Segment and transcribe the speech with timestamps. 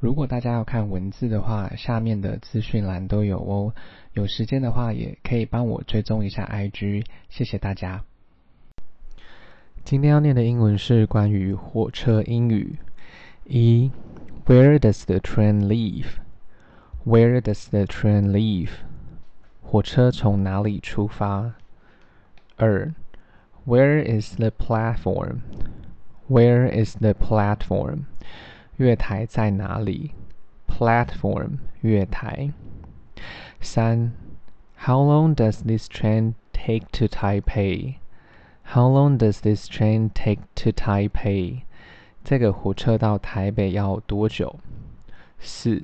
[0.00, 3.74] 如果大家要看文字的话，下面的资讯栏都有哦。
[4.12, 8.04] 有时间的话，也可以帮我追踪一下 IG，谢谢大家。
[9.84, 12.78] 今天要念的英文是关于火车英语。
[13.44, 13.90] 一
[14.46, 18.70] ，Where does the train leave？Where does the train leave？
[19.62, 21.54] 火车从哪里出发？
[22.56, 22.94] 二
[23.66, 28.04] ，Where is the platform？Where is the platform？
[28.77, 30.11] 月台在哪里？
[30.67, 32.51] Platform 月台。
[33.61, 34.11] 三，
[34.77, 41.61] How long does this train take to Taipei？How long does this train take to Taipei？
[42.23, 44.59] 这个火车到台北要多久？
[45.39, 45.83] 四，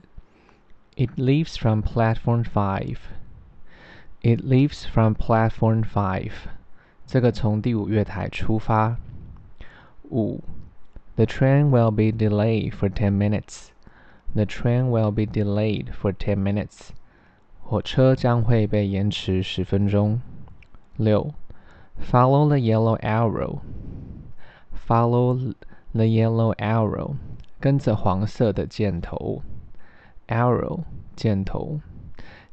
[0.96, 6.32] It leaves from platform five。It leaves from platform five。
[7.06, 8.98] 这个从第五月台出发。
[10.10, 10.44] 五。
[11.16, 13.72] The train will be delayed for ten minutes.
[14.34, 16.92] The train will be delayed for ten minutes.
[17.62, 20.22] 火车将会被延迟十分钟。
[20.98, 21.34] 六，
[22.02, 23.60] Follow the yellow arrow.
[24.88, 25.54] Follow
[25.94, 27.16] the yellow arrow.
[27.60, 29.44] 跟着黄色的箭头。
[30.28, 30.84] Arrow
[31.16, 31.82] 箭头。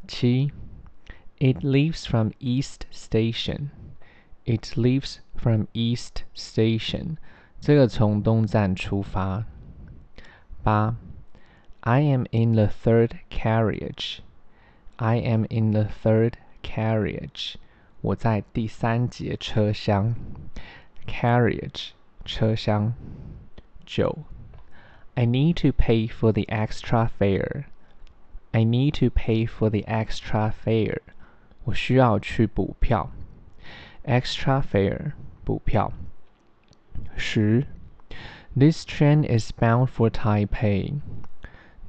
[0.09, 0.51] 七，
[1.39, 3.71] It leaves from East Station.
[4.45, 7.17] It leaves from East Station.
[7.61, 9.45] 这个从东站出发。
[10.63, 10.97] 八，
[11.81, 14.19] I am in the third carriage.
[14.97, 17.55] I am in the third carriage.
[18.01, 20.15] 我在第三节车厢。
[21.07, 21.91] Carriage
[22.25, 22.95] 车厢。
[23.85, 24.19] 九，
[25.15, 27.65] I need to pay for the extra fare.
[28.51, 31.01] I need to pay for the extra fare.
[31.65, 33.11] 我需要去补票。
[34.05, 35.13] Extra fare
[35.45, 35.93] 补票。
[37.21, 37.67] 十，
[38.57, 41.01] This train is bound for Taipei.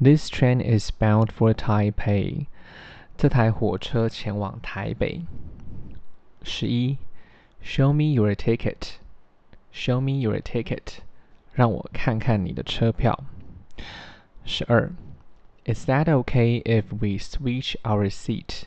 [0.01, 2.47] This train is bound for Taipei.
[3.17, 5.21] 这台火车前往台北。
[6.43, 6.97] 十一，
[7.63, 8.97] Show me your ticket.
[9.73, 10.99] Show me your ticket.
[11.53, 13.23] 让我看看你的车票。
[14.45, 14.91] 十二，
[15.65, 18.63] Is that okay if we switch our seat?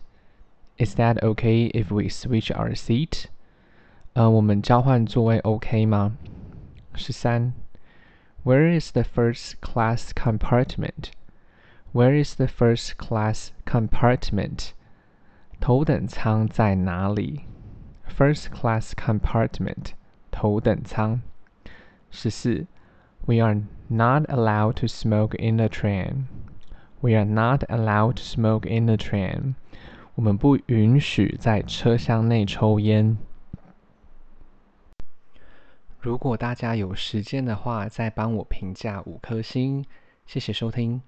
[0.77, 3.27] Is that okay if we switch our seat?
[4.15, 6.17] 呃，我们交换座位 OK 吗？
[6.95, 7.53] 十三，
[8.45, 11.11] Where is the first class compartment?
[11.93, 14.73] Where is the first class compartment?
[15.61, 17.47] 头等舱在哪里？
[18.09, 19.93] First class compartment，
[20.31, 21.21] 头等舱。
[22.11, 22.67] 十四，
[23.27, 26.27] We are not allowed to smoke in the train.
[27.01, 29.55] We are not allowed to smoke in the train.
[30.15, 33.17] 我们不允许在车厢内抽烟。
[36.06, 39.84] 如果大家有时间的话，再帮我评价五颗星，
[40.28, 41.02] 谢谢收听。